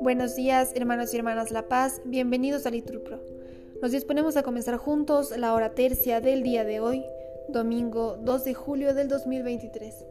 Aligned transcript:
Buenos 0.00 0.36
días, 0.36 0.72
hermanos 0.76 1.12
y 1.12 1.16
hermanas 1.16 1.50
La 1.50 1.68
Paz, 1.68 2.00
bienvenidos 2.04 2.66
a 2.66 2.70
Liturpro. 2.70 3.18
Nos 3.80 3.90
disponemos 3.90 4.36
a 4.36 4.44
comenzar 4.44 4.76
juntos 4.76 5.36
la 5.36 5.54
hora 5.54 5.74
tercia 5.74 6.20
del 6.20 6.42
día 6.42 6.64
de 6.64 6.78
hoy, 6.80 7.04
domingo 7.48 8.18
2 8.22 8.44
de 8.44 8.54
julio 8.54 8.94
del 8.94 9.08
2023, 9.08 10.04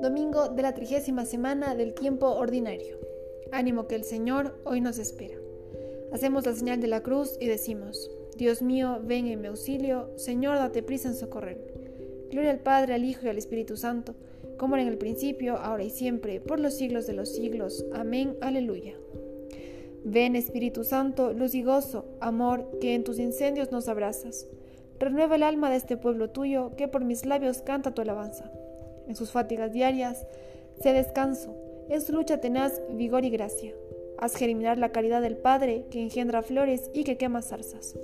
domingo 0.00 0.48
de 0.48 0.62
la 0.62 0.74
trigésima 0.74 1.26
semana 1.26 1.76
del 1.76 1.94
tiempo 1.94 2.28
ordinario. 2.30 2.98
Ánimo 3.52 3.86
que 3.86 3.94
el 3.94 4.04
Señor 4.04 4.58
hoy 4.64 4.80
nos 4.80 4.98
espera. 4.98 5.38
Hacemos 6.12 6.44
la 6.44 6.54
señal 6.54 6.80
de 6.80 6.88
la 6.88 7.02
cruz 7.02 7.36
y 7.40 7.46
decimos, 7.46 8.10
Dios 8.36 8.62
mío, 8.62 9.00
ven 9.04 9.26
en 9.28 9.40
mi 9.40 9.46
auxilio, 9.48 10.10
Señor, 10.16 10.56
date 10.56 10.82
prisa 10.82 11.08
en 11.08 11.14
socorrerme. 11.14 11.72
Gloria 12.30 12.50
al 12.50 12.60
Padre, 12.60 12.94
al 12.94 13.04
Hijo 13.04 13.26
y 13.26 13.28
al 13.28 13.38
Espíritu 13.38 13.76
Santo, 13.76 14.14
como 14.56 14.76
era 14.76 14.82
en 14.82 14.88
el 14.88 14.98
principio, 14.98 15.56
ahora 15.56 15.84
y 15.84 15.90
siempre, 15.90 16.40
por 16.40 16.60
los 16.60 16.74
siglos 16.74 17.06
de 17.06 17.14
los 17.14 17.34
siglos. 17.34 17.84
Amén, 17.92 18.36
aleluya. 18.40 18.94
Ven 20.04 20.34
Espíritu 20.34 20.82
Santo, 20.82 21.32
luz 21.32 21.54
y 21.54 21.62
gozo, 21.62 22.04
amor, 22.20 22.78
que 22.80 22.94
en 22.94 23.04
tus 23.04 23.18
incendios 23.18 23.70
nos 23.70 23.88
abrazas. 23.88 24.46
Renueva 24.98 25.36
el 25.36 25.42
alma 25.42 25.70
de 25.70 25.76
este 25.76 25.96
pueblo 25.96 26.30
tuyo, 26.30 26.72
que 26.76 26.88
por 26.88 27.04
mis 27.04 27.24
labios 27.24 27.62
canta 27.62 27.94
tu 27.94 28.02
alabanza. 28.02 28.50
En 29.06 29.16
sus 29.16 29.30
fatigas 29.30 29.72
diarias, 29.72 30.26
sé 30.80 30.92
descanso, 30.92 31.54
en 31.88 32.00
su 32.00 32.12
lucha 32.12 32.40
tenaz 32.40 32.80
vigor 32.90 33.24
y 33.24 33.30
gracia. 33.30 33.72
Haz 34.18 34.36
germinar 34.36 34.78
la 34.78 34.90
caridad 34.90 35.22
del 35.22 35.36
Padre, 35.36 35.86
que 35.90 36.00
engendra 36.00 36.42
flores 36.42 36.90
y 36.94 37.04
que 37.04 37.16
quema 37.16 37.42
zarzas. 37.42 37.96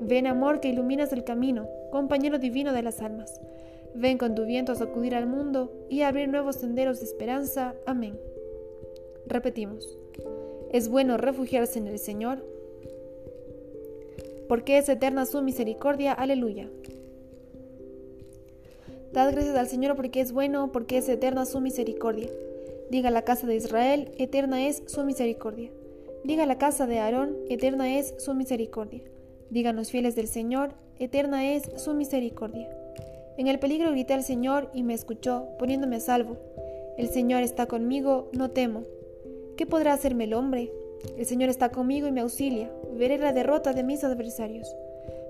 Ven 0.00 0.26
amor 0.26 0.60
que 0.60 0.68
iluminas 0.68 1.12
el 1.12 1.24
camino, 1.24 1.68
compañero 1.90 2.38
divino 2.38 2.72
de 2.72 2.82
las 2.82 3.00
almas. 3.00 3.40
Ven 3.94 4.18
con 4.18 4.34
tu 4.34 4.44
viento 4.44 4.72
a 4.72 4.76
sacudir 4.76 5.14
al 5.14 5.26
mundo 5.26 5.72
y 5.88 6.02
a 6.02 6.08
abrir 6.08 6.28
nuevos 6.28 6.56
senderos 6.56 7.00
de 7.00 7.06
esperanza. 7.06 7.74
Amén. 7.86 8.18
Repetimos. 9.26 9.98
Es 10.70 10.88
bueno 10.88 11.16
refugiarse 11.16 11.78
en 11.78 11.86
el 11.86 11.98
Señor, 11.98 12.44
porque 14.48 14.78
es 14.78 14.88
eterna 14.88 15.26
su 15.26 15.42
misericordia. 15.42 16.12
Aleluya. 16.12 16.68
Dad 19.12 19.32
gracias 19.32 19.56
al 19.56 19.68
Señor 19.68 19.96
porque 19.96 20.20
es 20.20 20.32
bueno, 20.32 20.70
porque 20.72 20.98
es 20.98 21.08
eterna 21.08 21.46
su 21.46 21.60
misericordia. 21.60 22.28
Diga 22.90 23.10
la 23.10 23.22
casa 23.22 23.46
de 23.46 23.56
Israel, 23.56 24.12
eterna 24.18 24.66
es 24.66 24.82
su 24.86 25.04
misericordia. 25.04 25.70
Diga 26.24 26.46
la 26.46 26.58
casa 26.58 26.86
de 26.86 26.98
Aarón, 26.98 27.36
eterna 27.48 27.98
es 27.98 28.14
su 28.18 28.34
misericordia. 28.34 29.02
Digan 29.50 29.76
los 29.76 29.90
fieles 29.90 30.14
del 30.14 30.28
Señor, 30.28 30.74
eterna 30.98 31.52
es 31.54 31.70
su 31.76 31.94
misericordia. 31.94 32.68
En 33.38 33.46
el 33.46 33.60
peligro 33.60 33.92
grité 33.92 34.14
al 34.14 34.24
Señor 34.24 34.68
y 34.74 34.82
me 34.82 34.94
escuchó, 34.94 35.46
poniéndome 35.60 35.96
a 35.96 36.00
salvo. 36.00 36.38
El 36.96 37.08
Señor 37.08 37.44
está 37.44 37.66
conmigo, 37.66 38.28
no 38.32 38.50
temo. 38.50 38.82
¿Qué 39.56 39.64
podrá 39.64 39.92
hacerme 39.92 40.24
el 40.24 40.34
hombre? 40.34 40.72
El 41.16 41.24
Señor 41.24 41.48
está 41.48 41.70
conmigo 41.70 42.08
y 42.08 42.12
me 42.12 42.20
auxilia. 42.20 42.68
Veré 42.98 43.16
la 43.16 43.32
derrota 43.32 43.72
de 43.72 43.84
mis 43.84 44.02
adversarios. 44.02 44.74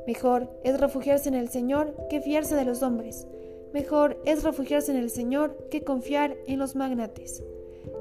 Mejor 0.06 0.48
es 0.64 0.80
refugiarse 0.80 1.28
en 1.28 1.34
el 1.34 1.50
Señor 1.50 1.94
que 2.08 2.22
fiarse 2.22 2.54
de 2.54 2.64
los 2.64 2.82
hombres. 2.82 3.26
Mejor 3.74 4.18
es 4.24 4.42
refugiarse 4.42 4.90
en 4.90 4.96
el 4.96 5.10
Señor 5.10 5.68
que 5.70 5.84
confiar 5.84 6.34
en 6.46 6.58
los 6.58 6.76
magnates. 6.76 7.44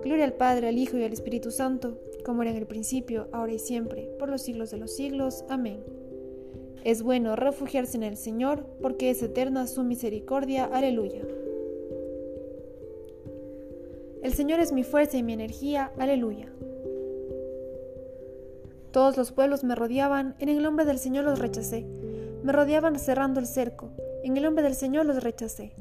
Gloria 0.06 0.24
al 0.24 0.34
Padre, 0.34 0.70
al 0.70 0.78
Hijo 0.78 0.98
y 0.98 1.04
al 1.04 1.12
Espíritu 1.12 1.52
Santo, 1.52 2.00
como 2.24 2.44
era 2.44 2.52
en 2.52 2.58
el 2.58 2.66
principio, 2.66 3.28
ahora 3.34 3.52
y 3.52 3.60
siempre, 3.60 4.10
por 4.18 4.30
los 4.30 4.42
siglos 4.42 4.72
de 4.72 4.78
los 4.78 4.96
siglos. 4.96 5.44
Amén. 5.50 5.97
Es 6.88 7.04
bueno 7.04 7.36
refugiarse 7.36 7.98
en 7.98 8.04
el 8.04 8.16
Señor, 8.16 8.66
porque 8.82 9.10
es 9.10 9.22
eterna 9.22 9.68
su 9.68 9.84
misericordia. 9.84 10.64
Aleluya. 10.64 11.22
El 14.24 14.32
Señor 14.34 14.62
es 14.62 14.72
mi 14.72 14.86
fuerza 14.86 15.18
y 15.18 15.22
mi 15.22 15.34
energía. 15.34 15.92
Aleluya. 16.00 16.48
Todos 18.92 19.18
los 19.18 19.34
pueblos 19.34 19.66
me 19.66 19.76
rodeaban, 19.76 20.36
en 20.40 20.48
el 20.48 20.64
nombre 20.64 20.86
del 20.86 20.98
Señor 20.98 21.26
los 21.26 21.40
rechacé. 21.40 21.86
Me 22.44 22.54
rodeaban 22.54 22.98
cerrando 22.98 23.42
el 23.42 23.48
cerco, 23.48 23.90
en 24.24 24.38
el 24.38 24.44
nombre 24.44 24.64
del 24.64 24.76
Señor 24.76 25.06
los 25.06 25.22
rechacé. 25.22 25.74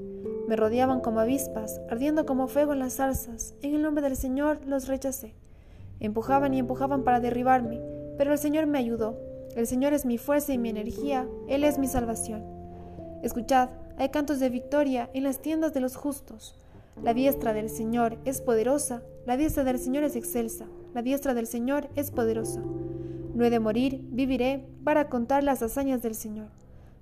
Me 0.48 0.56
rodeaban 0.56 1.02
como 1.02 1.20
avispas, 1.20 1.80
ardiendo 1.88 2.26
como 2.26 2.48
fuego 2.48 2.72
en 2.72 2.80
las 2.80 2.94
zarzas, 2.94 3.54
en 3.62 3.76
el 3.76 3.82
nombre 3.82 4.02
del 4.02 4.16
Señor 4.16 4.58
los 4.66 4.88
rechacé. 4.88 5.34
Empujaban 6.00 6.52
y 6.52 6.58
empujaban 6.58 7.04
para 7.04 7.20
derribarme, 7.20 7.80
pero 8.18 8.32
el 8.32 8.38
Señor 8.38 8.66
me 8.66 8.78
ayudó. 8.78 9.35
El 9.56 9.66
Señor 9.66 9.94
es 9.94 10.04
mi 10.04 10.18
fuerza 10.18 10.52
y 10.52 10.58
mi 10.58 10.68
energía, 10.68 11.26
Él 11.48 11.64
es 11.64 11.78
mi 11.78 11.86
salvación. 11.86 12.44
Escuchad, 13.22 13.70
hay 13.96 14.10
cantos 14.10 14.38
de 14.38 14.50
victoria 14.50 15.08
en 15.14 15.24
las 15.24 15.40
tiendas 15.40 15.72
de 15.72 15.80
los 15.80 15.96
justos. 15.96 16.54
La 17.02 17.14
diestra 17.14 17.54
del 17.54 17.70
Señor 17.70 18.18
es 18.26 18.42
poderosa, 18.42 19.02
la 19.24 19.38
diestra 19.38 19.64
del 19.64 19.78
Señor 19.78 20.04
es 20.04 20.14
excelsa, 20.14 20.66
la 20.92 21.00
diestra 21.00 21.32
del 21.32 21.46
Señor 21.46 21.88
es 21.96 22.10
poderosa. 22.10 22.60
No 23.34 23.44
he 23.46 23.50
de 23.50 23.58
morir, 23.58 24.04
viviré 24.10 24.62
para 24.84 25.08
contar 25.08 25.42
las 25.42 25.62
hazañas 25.62 26.02
del 26.02 26.14
Señor. 26.14 26.48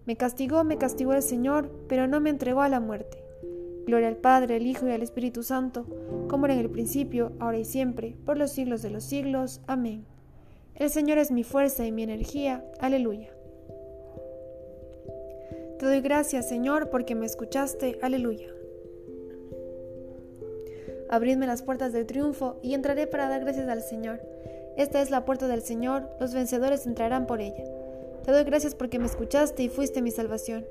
Me 0.07 0.17
castigó, 0.17 0.63
me 0.63 0.79
castigó 0.79 1.13
el 1.13 1.23
Señor, 1.23 1.71
pero 1.89 2.07
no 2.07 2.21
me 2.21 2.31
entregó 2.31 2.61
a 2.61 2.69
la 2.69 2.79
muerte. 2.79 3.19
Gloria 3.85 4.07
al 4.07 4.17
Padre, 4.17 4.57
al 4.57 4.67
Hijo 4.67 4.87
y 4.87 4.93
al 4.93 5.03
Espíritu 5.03 5.43
Santo, 5.43 5.87
como 6.29 6.45
era 6.45 6.55
en 6.55 6.61
el 6.61 6.71
principio, 6.71 7.33
ahora 7.41 7.59
y 7.59 7.65
siempre, 7.65 8.17
por 8.25 8.39
los 8.39 8.53
siglos 8.53 8.81
de 8.81 8.91
los 8.91 9.03
siglos. 9.03 9.61
Amén. 9.67 10.14
El 10.77 10.91
Señor 10.91 11.19
es 11.19 11.31
mi 11.31 11.45
fuerza 11.45 11.87
y 11.87 11.93
mi 11.93 12.03
energía. 12.03 12.65
Aleluya. 12.81 13.29
Te 15.79 15.87
doy 15.87 16.01
gracias, 16.01 16.49
Señor, 16.49 16.91
porque 16.91 17.15
me 17.15 17.27
escuchaste. 17.27 17.97
Aleluya. 18.03 18.49
Abridme 21.09 21.47
las 21.47 21.63
puertas 21.63 21.93
del 21.93 22.07
triunfo 22.07 22.59
y 22.61 22.75
entraré 22.75 23.07
para 23.07 23.29
dar 23.29 23.43
gracias 23.43 23.69
al 23.69 23.83
Señor. 23.83 24.21
Esta 24.77 25.01
es 25.01 25.13
la 25.13 25.25
puerta 25.25 25.47
del 25.47 25.63
Señor, 25.63 26.09
los 26.19 26.35
vencedores 26.35 26.87
entrarán 26.87 27.29
por 27.29 27.41
ella. 27.41 27.63
Te 28.25 28.33
doy 28.33 28.43
gracias 28.43 28.75
porque 28.75 28.99
me 28.99 29.07
escuchaste 29.07 29.63
y 29.63 29.69
fuiste 29.69 30.03
mi 30.03 30.11
salvación. 30.11 30.67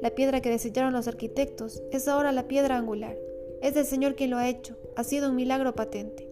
La 0.00 0.10
piedra 0.10 0.40
que 0.40 0.50
desecharon 0.50 0.92
los 0.92 1.08
arquitectos 1.08 1.82
es 1.90 2.06
ahora 2.06 2.30
la 2.30 2.46
piedra 2.46 2.76
angular. 2.76 3.16
Es 3.62 3.74
el 3.74 3.84
Señor 3.84 4.14
quien 4.14 4.30
lo 4.30 4.36
ha 4.36 4.48
hecho, 4.48 4.76
ha 4.94 5.02
sido 5.02 5.30
un 5.30 5.34
milagro 5.34 5.74
patente. 5.74 6.30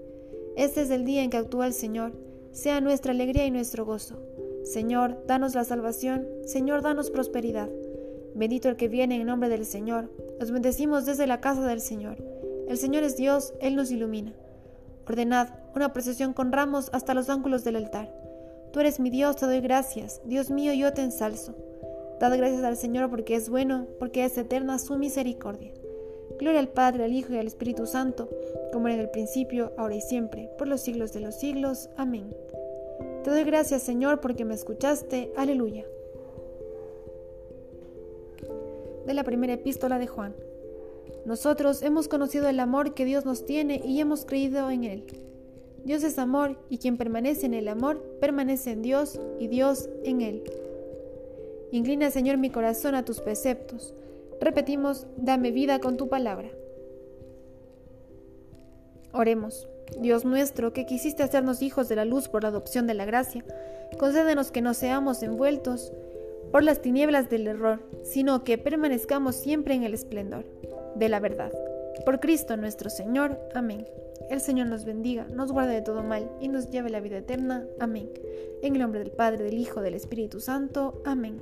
Este 0.56 0.82
es 0.82 0.90
el 0.90 1.04
día 1.04 1.24
en 1.24 1.30
que 1.30 1.36
actúa 1.36 1.66
el 1.66 1.72
Señor, 1.72 2.12
sea 2.52 2.80
nuestra 2.80 3.12
alegría 3.12 3.46
y 3.46 3.50
nuestro 3.50 3.84
gozo. 3.84 4.22
Señor, 4.64 5.24
danos 5.26 5.54
la 5.54 5.64
salvación, 5.64 6.26
Señor, 6.44 6.82
danos 6.82 7.10
prosperidad. 7.10 7.68
Bendito 8.34 8.68
el 8.68 8.76
que 8.76 8.88
viene 8.88 9.16
en 9.16 9.26
nombre 9.26 9.48
del 9.48 9.64
Señor. 9.64 10.10
Os 10.40 10.50
bendecimos 10.50 11.06
desde 11.06 11.26
la 11.26 11.40
casa 11.40 11.66
del 11.66 11.80
Señor. 11.80 12.18
El 12.68 12.76
Señor 12.76 13.02
es 13.02 13.16
Dios, 13.16 13.54
Él 13.60 13.76
nos 13.76 13.90
ilumina. 13.90 14.32
Ordenad 15.06 15.48
una 15.74 15.92
procesión 15.92 16.32
con 16.32 16.52
ramos 16.52 16.90
hasta 16.92 17.14
los 17.14 17.30
ángulos 17.30 17.64
del 17.64 17.76
altar. 17.76 18.12
Tú 18.72 18.80
eres 18.80 19.00
mi 19.00 19.10
Dios, 19.10 19.36
te 19.36 19.46
doy 19.46 19.60
gracias. 19.60 20.20
Dios 20.24 20.50
mío, 20.50 20.72
yo 20.74 20.92
te 20.92 21.02
ensalzo. 21.02 21.56
Dad 22.20 22.36
gracias 22.36 22.64
al 22.64 22.76
Señor 22.76 23.08
porque 23.08 23.36
es 23.36 23.48
bueno, 23.48 23.86
porque 23.98 24.24
es 24.24 24.36
eterna 24.36 24.78
su 24.78 24.98
misericordia. 24.98 25.72
Gloria 26.38 26.60
al 26.60 26.68
Padre, 26.68 27.04
al 27.04 27.12
Hijo 27.12 27.32
y 27.32 27.38
al 27.38 27.46
Espíritu 27.46 27.86
Santo, 27.86 28.28
como 28.72 28.88
era 28.88 28.94
en 28.94 29.00
el 29.00 29.10
principio, 29.10 29.72
ahora 29.76 29.96
y 29.96 30.00
siempre, 30.00 30.50
por 30.58 30.68
los 30.68 30.80
siglos 30.80 31.12
de 31.12 31.20
los 31.20 31.34
siglos. 31.34 31.88
Amén. 31.96 32.34
Te 33.24 33.30
doy 33.30 33.44
gracias, 33.44 33.82
Señor, 33.82 34.20
porque 34.20 34.44
me 34.44 34.54
escuchaste. 34.54 35.32
Aleluya. 35.36 35.84
De 39.06 39.14
la 39.14 39.24
primera 39.24 39.54
epístola 39.54 39.98
de 39.98 40.06
Juan. 40.06 40.34
Nosotros 41.24 41.82
hemos 41.82 42.08
conocido 42.08 42.48
el 42.48 42.60
amor 42.60 42.94
que 42.94 43.04
Dios 43.04 43.24
nos 43.24 43.44
tiene 43.44 43.82
y 43.84 44.00
hemos 44.00 44.24
creído 44.24 44.70
en 44.70 44.84
Él. 44.84 45.04
Dios 45.84 46.02
es 46.02 46.18
amor 46.18 46.56
y 46.68 46.78
quien 46.78 46.96
permanece 46.96 47.46
en 47.46 47.54
el 47.54 47.68
amor 47.68 48.02
permanece 48.20 48.72
en 48.72 48.82
Dios 48.82 49.20
y 49.38 49.48
Dios 49.48 49.88
en 50.04 50.20
Él. 50.20 50.42
Inclina, 51.70 52.10
Señor, 52.10 52.38
mi 52.38 52.50
corazón 52.50 52.94
a 52.94 53.04
tus 53.04 53.20
preceptos. 53.20 53.94
Repetimos, 54.40 55.06
dame 55.16 55.50
vida 55.50 55.80
con 55.80 55.96
tu 55.96 56.08
palabra. 56.08 56.50
Oremos. 59.12 59.68
Dios 60.00 60.24
nuestro, 60.24 60.72
que 60.72 60.86
quisiste 60.86 61.22
hacernos 61.22 61.62
hijos 61.62 61.88
de 61.88 61.96
la 61.96 62.04
luz 62.04 62.28
por 62.28 62.42
la 62.42 62.50
adopción 62.50 62.86
de 62.86 62.94
la 62.94 63.06
gracia, 63.06 63.44
concédenos 63.98 64.50
que 64.50 64.60
no 64.60 64.74
seamos 64.74 65.22
envueltos 65.22 65.92
por 66.52 66.62
las 66.62 66.80
tinieblas 66.80 67.28
del 67.30 67.46
error, 67.46 67.80
sino 68.02 68.44
que 68.44 68.58
permanezcamos 68.58 69.34
siempre 69.34 69.74
en 69.74 69.82
el 69.82 69.94
esplendor 69.94 70.44
de 70.94 71.08
la 71.08 71.20
verdad. 71.20 71.52
Por 72.04 72.20
Cristo 72.20 72.56
nuestro 72.56 72.90
Señor. 72.90 73.38
Amén. 73.54 73.86
El 74.30 74.40
Señor 74.40 74.66
nos 74.66 74.84
bendiga, 74.84 75.26
nos 75.28 75.52
guarde 75.52 75.74
de 75.74 75.82
todo 75.82 76.02
mal 76.02 76.30
y 76.40 76.48
nos 76.48 76.70
lleve 76.70 76.88
a 76.88 76.92
la 76.92 77.00
vida 77.00 77.18
eterna. 77.18 77.66
Amén. 77.80 78.10
En 78.62 78.74
el 78.74 78.82
nombre 78.82 79.00
del 79.00 79.10
Padre, 79.10 79.44
del 79.44 79.58
Hijo, 79.58 79.80
del 79.80 79.94
Espíritu 79.94 80.40
Santo. 80.40 81.00
Amén. 81.04 81.38